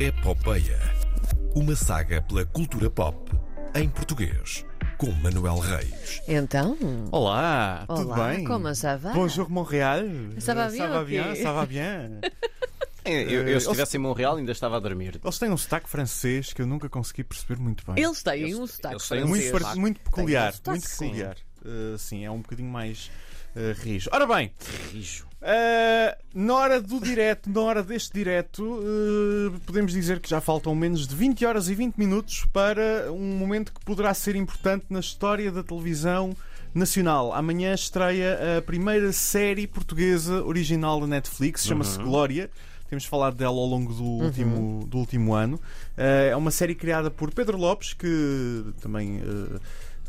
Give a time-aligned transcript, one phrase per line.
[0.00, 0.78] Epopeia.
[1.54, 3.30] Uma saga pela cultura pop
[3.74, 4.64] em português.
[4.96, 6.20] Com Manuel Reis.
[6.26, 6.76] Então,
[7.12, 8.44] Olá, tudo olá, bem?
[8.44, 9.12] como ça va?
[9.12, 10.04] Bonjour Montréal.
[10.38, 12.20] Ça va bien, Ça va bien, ça va bien.
[13.04, 15.18] Eu, eu, se estivesse em Montreal ainda estava a dormir.
[15.22, 18.02] Eles têm um sotaque francês que eu nunca consegui perceber muito bem.
[18.02, 19.62] Eles têm Eles- um sotaque eles têm um muito, francês.
[19.68, 20.52] par- muito peculiar.
[20.52, 21.04] sotaque, Muito sim.
[21.06, 21.36] peculiar.
[21.64, 23.10] Uh, sim, é um bocadinho mais
[23.56, 24.08] uh, rijo.
[24.12, 24.52] Ora bem,
[24.92, 25.24] Rijo.
[25.42, 30.74] uh, na hora do direto, na hora deste direto, uh, podemos dizer que já faltam
[30.74, 35.00] menos de 20 horas e 20 minutos para um momento que poderá ser importante na
[35.00, 36.34] história da televisão
[36.74, 37.32] nacional.
[37.32, 42.04] Amanhã estreia a primeira série portuguesa original da Netflix, chama-se Uhum.
[42.04, 42.48] Glória.
[42.88, 45.60] Temos falado dela ao longo do, último, do último ano.
[45.96, 49.20] É uma série criada por Pedro Lopes, que também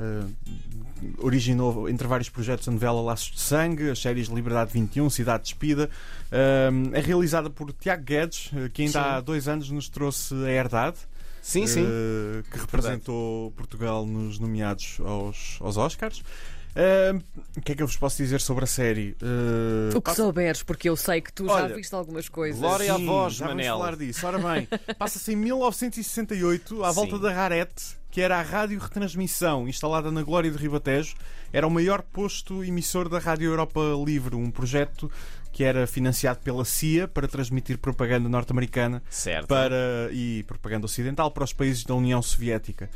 [0.00, 5.10] uh, uh, originou, entre vários projetos, a novela Laços de Sangue, as séries Liberdade 21,
[5.10, 5.90] Cidade Despida.
[6.32, 8.98] Um, é realizada por Tiago Guedes, uh, que ainda Sim.
[8.98, 10.98] há dois anos nos trouxe a Herdade.
[11.42, 11.84] Sim, sim.
[11.84, 16.22] Uh, que representou Portugal nos nomeados aos, aos Oscars.
[16.70, 17.20] Uh,
[17.56, 19.16] o que é que eu vos posso dizer sobre a série?
[19.20, 22.60] Uh, O que souberes, porque eu sei que tu já Olha, viste algumas coisas.
[22.60, 23.76] Glória à voz, já Manel.
[23.76, 24.26] Vamos falar disso.
[24.26, 27.22] Ora bem, passa-se em 1968, à volta Sim.
[27.22, 31.14] da Rarete, que era a rádio retransmissão instalada na Glória de Ribatejo.
[31.52, 35.10] Era o maior posto emissor da Rádio Europa Livre, um projeto
[35.52, 39.02] que era financiado pela CIA para transmitir propaganda norte-americana
[39.48, 42.88] para, e propaganda ocidental para os países da União Soviética.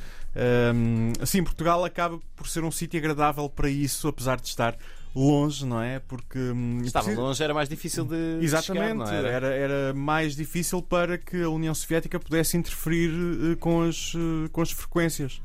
[0.75, 4.77] Hum, assim, Portugal acaba por ser um sítio agradável para isso, apesar de estar
[5.15, 6.01] longe, não é?
[6.01, 8.39] Porque hum, Estava longe, era mais difícil de.
[8.39, 9.29] de Exatamente, chegar, não era?
[9.29, 14.49] era, era mais difícil para que a União Soviética pudesse interferir eh, com as, eh,
[14.51, 15.41] com as frequências.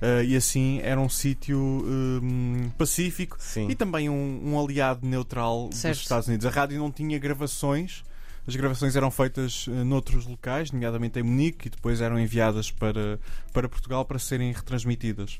[0.00, 3.68] Eh, e assim era um sítio hum, pacífico Sim.
[3.70, 5.94] e também um, um aliado neutral Certo.
[5.94, 6.44] dos Estados Unidos.
[6.44, 8.02] A rádio não tinha gravações,
[8.44, 13.20] as gravações eram feitas noutros locais, nomeadamente em Munique, e depois eram enviadas para,
[13.52, 15.38] para Portugal para serem retransmitidas.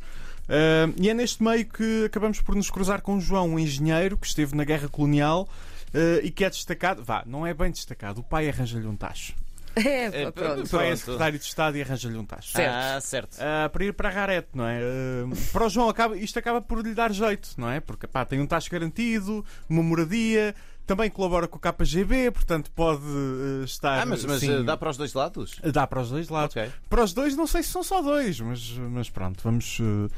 [0.48, 4.26] Eh, e é neste meio que acabamos por nos cruzar com João, um engenheiro que
[4.26, 5.48] esteve na Guerra Colonial
[5.94, 7.02] eh, e que é destacado.
[7.04, 9.34] Vá, não é bem destacado, o pai arranja-lhe um tacho.
[9.84, 10.60] É, É, pronto.
[10.60, 10.96] É Pronto.
[10.96, 12.52] secretário de Estado e arranja-lhe um tacho.
[12.52, 12.74] Certo.
[12.74, 13.36] Ah, certo.
[13.40, 14.80] Ah, para ir para a Rarete, não é?
[14.80, 17.80] Ah, para o João, acaba, isto acaba por lhe dar jeito, não é?
[17.80, 20.54] Porque pá, tem um tacho garantido, uma moradia,
[20.86, 24.02] também colabora com o KGB, portanto pode ah, estar.
[24.02, 25.56] Ah, mas, mas sim, dá para os dois lados?
[25.72, 26.56] dá para os dois lados.
[26.56, 26.70] Ok.
[26.88, 30.08] Para os dois, não sei se são só dois, mas, mas pronto, vamos, ah,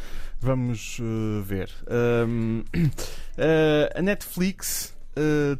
[0.40, 1.70] vamos ah, ver.
[1.86, 5.56] Ah, a Netflix ah,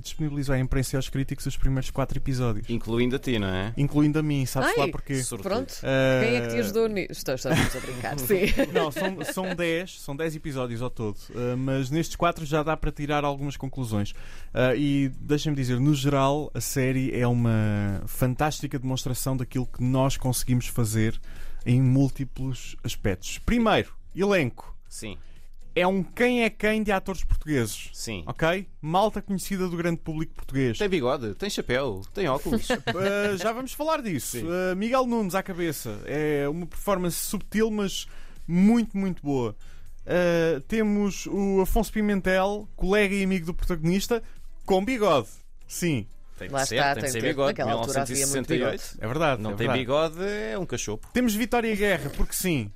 [0.00, 3.72] disponibilizou, à imprensa e aos críticos os primeiros quatro episódios, Incluindo a ti, não é?
[3.76, 5.20] incluindo a mim, sabes Ai, lá porquê?
[5.42, 5.74] Pronto.
[5.82, 7.12] Ah, Quem é que te ajudou nisso?
[7.12, 8.46] Estou, estamos a brincar, sim.
[8.72, 12.76] Não, são, são 10, são 10 episódios ao todo, uh, mas nestes 4 já dá
[12.76, 14.10] para tirar algumas conclusões.
[14.10, 20.16] Uh, e deixem-me dizer, no geral, a série é uma fantástica demonstração daquilo que nós
[20.16, 21.20] conseguimos fazer
[21.64, 23.38] em múltiplos aspectos.
[23.38, 24.74] Primeiro, elenco.
[24.88, 25.18] Sim,
[25.76, 27.90] É um quem é quem de atores portugueses.
[27.92, 28.24] sim.
[28.26, 28.66] Ok?
[28.80, 30.78] Malta conhecida do grande público português.
[30.78, 32.66] Tem bigode, tem chapéu, tem óculos.
[32.96, 34.38] Uh, já vamos falar disso.
[34.38, 36.00] Uh, Miguel Nunes à cabeça.
[36.06, 38.06] É uma performance subtil, mas
[38.48, 39.54] muito, muito boa.
[40.06, 44.22] Uh, temos o Afonso Pimentel, colega e amigo do protagonista,
[44.64, 45.28] com bigode.
[45.68, 46.06] Sim,
[46.38, 47.48] Tem Lá que ser, está, tem tem que ser bigode.
[47.48, 48.98] naquela altura havia muito 1968.
[49.04, 49.42] é verdade.
[49.42, 49.80] Não é tem verdade.
[49.80, 51.06] bigode, é um cachopo.
[51.12, 52.70] Temos Vitória Guerra, porque sim.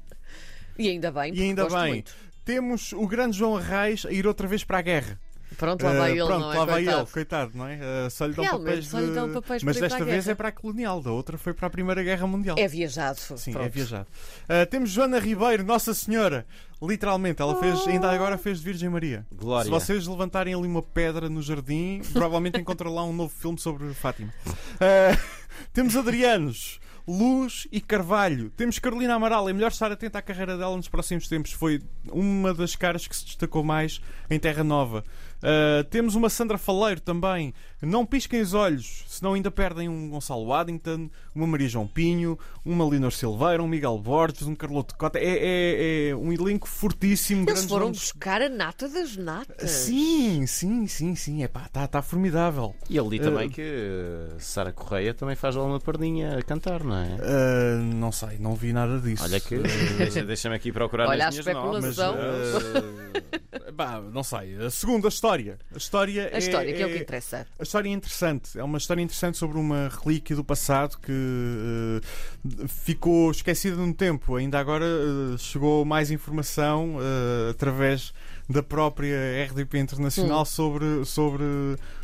[0.78, 1.88] E ainda bem, E ainda gosto bem.
[1.92, 2.14] muito.
[2.44, 5.20] Temos o grande João Arraes a ir outra vez para a guerra.
[5.58, 6.58] Pronto, lá vai Uh, ele, pronto, não é?
[6.58, 7.02] lá vai Coitado.
[7.02, 7.76] ele, coitado, não é?
[8.06, 10.30] Uh, só lhe dão Realmente, papéis só lhe de- dão papéis Mas desta vez guerra.
[10.32, 12.56] é para a colonial, da outra foi para a Primeira Guerra Mundial.
[12.56, 13.18] É viajado.
[13.36, 13.66] Sim, Pronto.
[13.66, 14.06] é viajado.
[14.44, 16.46] Uh, temos Joana Ribeiro, Nossa Senhora.
[16.80, 19.26] Literalmente, ela fez, ainda agora fez de Virgem Maria.
[19.32, 19.64] Glória.
[19.64, 23.92] Se vocês levantarem ali uma pedra no jardim, provavelmente encontram lá um novo filme sobre
[23.92, 24.32] Fátima.
[24.46, 25.18] Uh,
[25.74, 26.78] temos Adrianos.
[27.10, 28.50] Luz e Carvalho.
[28.50, 29.48] Temos Carolina Amaral.
[29.48, 31.50] É melhor estar atenta à carreira dela nos próximos tempos.
[31.50, 34.00] Foi uma das caras que se destacou mais
[34.30, 35.04] em Terra Nova.
[35.42, 37.54] Uh, temos uma Sandra Faleiro também.
[37.82, 42.86] Não pisquem os olhos, senão ainda perdem um Gonçalo Addington, uma Maria João Pinho, uma
[42.86, 45.18] Leonor Silveira, um Miguel Borges, um Carloto Cota.
[45.18, 47.48] É, é- é um elenco fortíssimo.
[47.48, 47.98] Eles foram nomes.
[48.00, 49.70] buscar a nata das natas.
[49.70, 51.42] Sim, sim, sim, sim.
[51.42, 52.74] É pá, está tá formidável.
[52.90, 56.84] E ali também Uh, que uh, Sara Correia também faz lá uma pardinha a cantar,
[56.84, 57.06] não é?
[57.16, 59.22] Uh, não sei, não vi nada disso.
[59.24, 59.54] Olha que.
[59.56, 59.62] Uh,
[59.96, 61.96] deixa- Deixa-me aqui procurar Olha nas a minhas notas.
[61.96, 64.56] mas, bah, não sei.
[64.56, 65.58] A segunda história.
[65.74, 67.46] A história, A história, que é o que interessa.
[67.58, 68.58] A história é interessante.
[68.58, 74.36] É uma história interessante sobre uma relíquia do passado que uh, ficou esquecida no tempo.
[74.36, 78.12] Ainda agora uh, chegou mais informação uh, através
[78.48, 81.44] da própria RDP Internacional sobre, sobre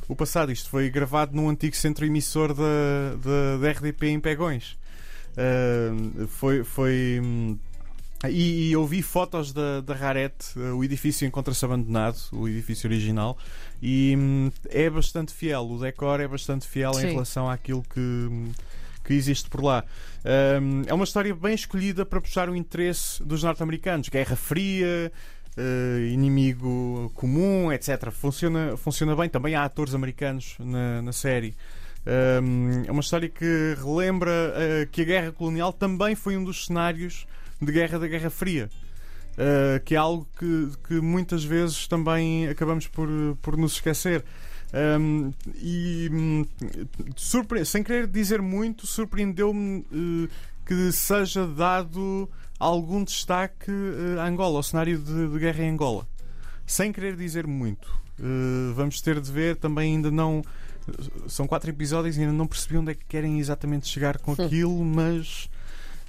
[0.08, 0.50] o passado.
[0.50, 2.62] Isto foi gravado num antigo centro emissor da,
[3.22, 4.78] da, da RDP em Pegões.
[6.28, 6.64] Foi.
[6.64, 7.58] foi hum,
[8.24, 12.88] e, e eu vi fotos da, da Rarete, uh, o edifício encontra-se abandonado, o edifício
[12.88, 13.36] original,
[13.82, 15.68] e hum, é bastante fiel.
[15.68, 17.06] O decor é bastante fiel Sim.
[17.06, 18.50] em relação àquilo que,
[19.04, 19.84] que existe por lá.
[20.24, 24.08] Um, é uma história bem escolhida para puxar o interesse dos norte-americanos.
[24.08, 25.12] Guerra Fria,
[25.56, 28.10] uh, inimigo comum, etc.
[28.10, 29.28] Funciona, funciona bem.
[29.28, 31.54] Também há atores americanos na, na série.
[32.06, 36.66] Um, é uma história que relembra uh, que a guerra colonial também foi um dos
[36.66, 37.26] cenários
[37.60, 38.70] de guerra da Guerra Fria.
[39.36, 43.08] Uh, que é algo que, que muitas vezes também acabamos por,
[43.42, 44.24] por nos esquecer.
[44.72, 46.44] Um, e hum,
[47.64, 50.28] sem querer dizer muito, surpreendeu-me uh,
[50.64, 56.08] que seja dado algum destaque uh, a Angola, ao cenário de, de guerra em Angola.
[56.66, 58.06] Sem querer dizer muito.
[58.74, 60.42] Vamos ter de ver, também ainda não.
[61.28, 64.82] São quatro episódios e ainda não percebi onde é que querem exatamente chegar com aquilo,
[64.82, 65.48] mas.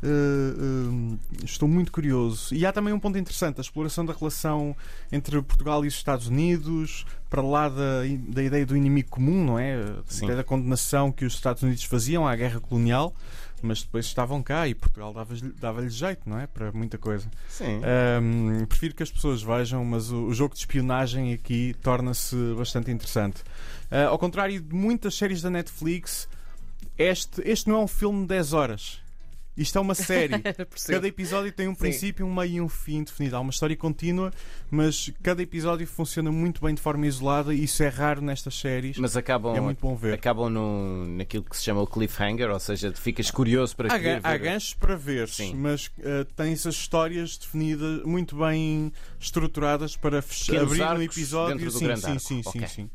[0.04, 2.54] Uh, uh, estou muito curioso.
[2.54, 4.76] E há também um ponto interessante: a exploração da relação
[5.12, 9.60] entre Portugal e os Estados Unidos, para lá da, da ideia do inimigo comum, não
[9.60, 9.84] é?
[10.08, 10.26] Sim.
[10.26, 13.12] Até da condenação que os Estados Unidos faziam à guerra colonial,
[13.62, 16.46] mas depois estavam cá e Portugal dava-lhe dava jeito, não é?
[16.46, 17.28] Para muita coisa.
[17.50, 17.82] Sim.
[18.22, 22.92] Um, prefiro que as pessoas vejam, mas o, o jogo de espionagem aqui torna-se bastante
[22.92, 23.42] interessante.
[23.92, 26.28] Uh, ao contrário de muitas séries da Netflix,
[26.98, 29.07] este, este não é um filme de 10 horas.
[29.58, 30.36] Isto é uma série.
[30.88, 33.36] Cada episódio tem um princípio, um meio e um fim definido.
[33.36, 34.32] Há uma história contínua,
[34.70, 38.98] mas cada episódio funciona muito bem de forma isolada e isso é raro nestas séries.
[38.98, 40.14] Mas acabam, é muito bom ver.
[40.14, 44.20] acabam no, naquilo que se chama o cliffhanger, ou seja, ficas curioso para Há, ga-
[44.24, 44.40] há ver.
[44.40, 45.56] ganchos para ver, Sim.
[45.56, 51.72] mas uh, tens as histórias definidas, muito bem estruturadas para fech- Pequenos abrir um episódio.
[51.72, 52.68] sim, sim, sim, sim, Ok.
[52.68, 52.90] sim.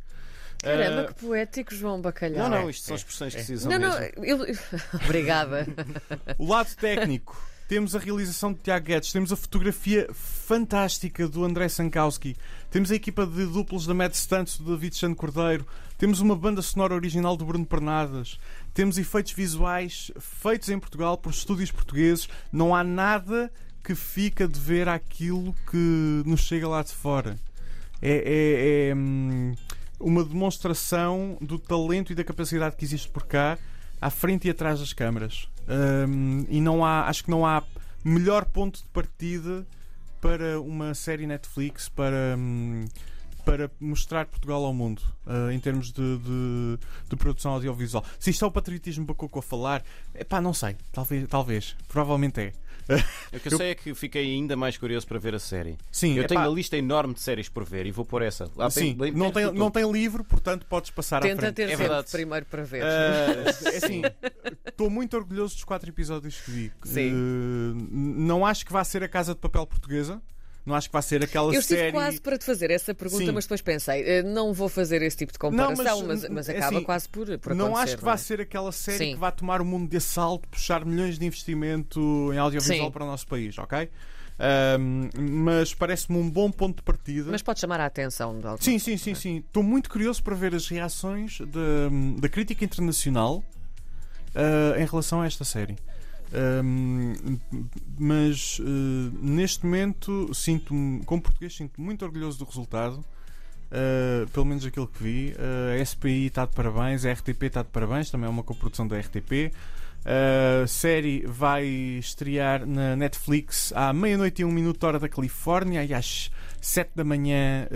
[0.63, 2.49] Caramba, Uh, que poético, João Bacalhau.
[2.49, 4.25] Não, não, isto são expressões que se usam Não, não, mesmo.
[4.25, 4.39] eu...
[5.05, 5.67] Obrigada.
[6.39, 7.37] O lado técnico.
[7.69, 12.37] Temos a realização de Tiago Guedes, temos a fotografia fantástica do André Sankowski,
[12.71, 15.67] temos a equipa de duplos da Mad Stunts do David Chano Cordeiro,
[15.97, 18.39] temos uma banda sonora original do Bruno Pernadas,
[18.75, 22.29] temos efeitos visuais feitos em Portugal por estúdios portugueses.
[22.53, 23.51] Não há nada
[23.83, 27.37] que fica de ver aquilo que nos chega lá de fora.
[28.03, 29.55] É, é- é, hum,
[30.03, 33.59] uma demonstração do talento e da capacidade que existe por cá,
[34.01, 35.49] à frente e atrás das câmaras.
[36.09, 37.63] Hum, e não há, acho que não há
[38.05, 39.67] melhor ponto de partida
[40.21, 42.85] para uma série Netflix para, hum,
[43.45, 46.79] para mostrar Portugal ao mundo uh, em termos de, de-
[47.09, 48.05] de produção audiovisual.
[48.19, 49.83] Se isto é o patriotismo bacoco a falar,
[50.15, 52.53] epá, não sei, talvez, talvez, provavelmente é.
[53.33, 55.77] O que eu sei é que fiquei ainda mais curioso para ver a série.
[55.91, 58.51] Sim, Eu epá, tenho uma lista enorme de séries por ver e vou pôr essa.
[58.57, 61.55] Lá sim, bem- bem não, tem, não tem livro, portanto podes passar à Tenta frente.
[61.55, 62.83] ter É primeiro para ver.
[62.83, 64.03] Ah, é assim,
[64.67, 66.73] estou muito orgulhoso dos quatro episódios que vi.
[66.85, 67.13] Sim.
[67.13, 70.21] Uh, não acho que vá ser a Casa de Papel portuguesa.
[70.65, 71.93] Não acho que vá ser aquela Eu série.
[71.93, 73.33] quase para te fazer essa pergunta, Sim.
[73.33, 76.49] mas depois pensei, eh, não vou fazer esse tipo de comparação, Não, mas, mas, mas
[76.49, 78.17] é acaba assim, quase por, por não acho que é?
[78.17, 79.15] ser aquela série Sim.
[79.15, 82.93] que vá tomar o mundo de assalto, puxar milhões de investimento em audiovisual Sim.
[82.93, 83.91] para o nosso país, ok?
[84.81, 85.09] Um,
[85.47, 87.31] mas parece-me um bom ponto de partida.
[87.31, 89.37] Mas pode chamar a atenção de alguma Sim, sim, sim, sim.
[89.39, 93.45] Estou muito curioso para ver as reações da, da crítica internacional
[94.35, 95.77] ah, em relação a esta série.
[97.99, 103.05] Mas ah, neste momento sinto-me, como português, sinto-me muito orgulhoso do resultado.
[103.71, 105.35] ah, pelo menos aquilo que vi.
[105.39, 108.87] Ah, a SPI está de parabéns, a RTP está de parabéns, também é uma coprodução
[108.87, 109.53] da RTP.
[110.05, 115.95] A série vai estrear na Netflix à meia-noite e um minuto, hora da Califórnia, e
[115.95, 116.29] às
[116.61, 117.69] 7 da manhã,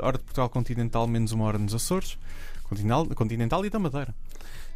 [0.00, 2.16] hora de Portugal Continental, menos uma hora nos Açores.
[2.62, 4.14] Continental, continental e da Madeira.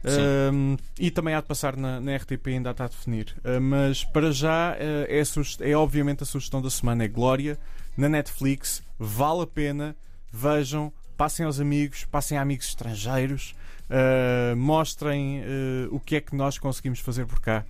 [0.05, 3.35] Um, e também há de passar na, na RTP, ainda está a definir.
[3.39, 7.59] Uh, mas para já uh, é, é obviamente a sugestão da semana: é Glória
[7.97, 8.83] na Netflix.
[8.99, 9.97] Vale a pena,
[10.33, 13.55] vejam, passem aos amigos, passem a amigos estrangeiros,
[13.91, 15.43] uh, mostrem
[15.91, 17.65] o que é que nós conseguimos fazer por cá.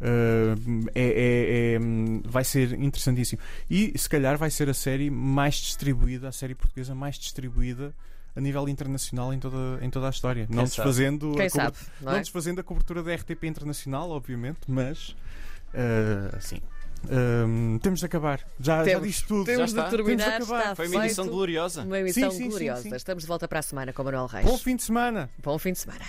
[0.00, 1.78] É- é- é,
[2.24, 3.40] vai ser interessantíssimo.
[3.70, 7.94] E se calhar vai ser a série mais distribuída, a série portuguesa mais distribuída
[8.36, 10.46] a nível internacional em toda, em toda a história.
[10.50, 10.76] não sabe?
[10.88, 12.20] desfazendo a Quem cobra- sabe, não não é?
[12.20, 15.10] desfazendo a cobertura da RTP internacional, obviamente, mas
[15.72, 16.60] uh, assim.
[17.46, 18.40] um, temos de acabar.
[18.58, 19.06] Já, já Temos.
[19.08, 19.44] disse tudo.
[19.44, 19.96] Temos Já de está.
[19.96, 21.82] terminar, Temos de Foi uma edição gloriosa.
[21.82, 22.82] Uma emissão Sim, sim, sim, gloriosa.
[22.82, 22.94] sim.
[22.94, 24.46] Estamos de volta para a semana com o Manuel Reis.
[24.46, 25.30] Bom fim de semana.
[25.42, 26.04] Bom fim de semana.